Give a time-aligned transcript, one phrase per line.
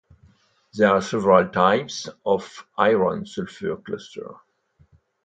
[0.73, 4.31] There are several types of iron-sulfur cluster.